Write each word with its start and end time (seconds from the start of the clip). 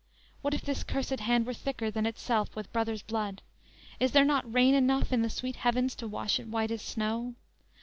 What 0.41 0.55
if 0.55 0.63
this 0.63 0.83
cursed 0.83 1.19
hand 1.19 1.45
Were 1.45 1.53
thicker 1.53 1.91
than 1.91 2.07
itself 2.07 2.55
with 2.55 2.73
brother's 2.73 3.03
blood? 3.03 3.43
Is 3.99 4.13
there 4.13 4.25
not 4.25 4.51
rain 4.51 4.73
enough 4.73 5.13
in 5.13 5.21
the 5.21 5.29
sweet 5.29 5.57
heavens 5.57 5.93
To 5.97 6.07
wash 6.07 6.39
it 6.39 6.47
white 6.47 6.71
as 6.71 6.81
snow? 6.81 7.35